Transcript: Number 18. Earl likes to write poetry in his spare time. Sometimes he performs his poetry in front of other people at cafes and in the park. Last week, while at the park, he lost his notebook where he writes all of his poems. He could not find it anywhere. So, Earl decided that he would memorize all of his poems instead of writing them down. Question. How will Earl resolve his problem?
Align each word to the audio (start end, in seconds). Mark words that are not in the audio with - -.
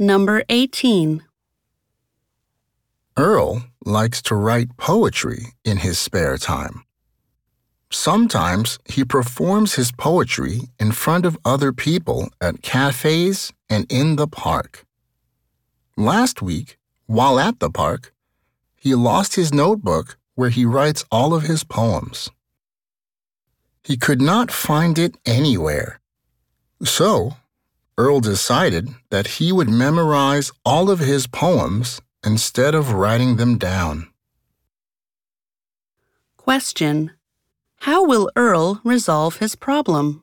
Number 0.00 0.44
18. 0.48 1.24
Earl 3.16 3.64
likes 3.84 4.22
to 4.22 4.36
write 4.36 4.76
poetry 4.76 5.54
in 5.64 5.78
his 5.78 5.98
spare 5.98 6.38
time. 6.38 6.84
Sometimes 7.90 8.78
he 8.88 9.04
performs 9.04 9.74
his 9.74 9.90
poetry 9.90 10.68
in 10.78 10.92
front 10.92 11.26
of 11.26 11.36
other 11.44 11.72
people 11.72 12.28
at 12.40 12.62
cafes 12.62 13.52
and 13.68 13.90
in 13.90 14.14
the 14.14 14.28
park. 14.28 14.84
Last 15.96 16.40
week, 16.40 16.78
while 17.06 17.40
at 17.40 17.58
the 17.58 17.70
park, 17.70 18.14
he 18.76 18.94
lost 18.94 19.34
his 19.34 19.52
notebook 19.52 20.16
where 20.36 20.50
he 20.50 20.64
writes 20.64 21.04
all 21.10 21.34
of 21.34 21.42
his 21.42 21.64
poems. 21.64 22.30
He 23.82 23.96
could 23.96 24.20
not 24.20 24.52
find 24.52 24.96
it 24.96 25.16
anywhere. 25.26 25.98
So, 26.84 27.32
Earl 27.98 28.20
decided 28.20 28.94
that 29.10 29.26
he 29.26 29.50
would 29.50 29.68
memorize 29.68 30.52
all 30.64 30.88
of 30.88 31.00
his 31.00 31.26
poems 31.26 32.00
instead 32.24 32.72
of 32.72 32.92
writing 32.92 33.36
them 33.36 33.58
down. 33.58 34.08
Question. 36.36 37.10
How 37.80 38.04
will 38.06 38.30
Earl 38.36 38.80
resolve 38.84 39.38
his 39.38 39.56
problem? 39.56 40.22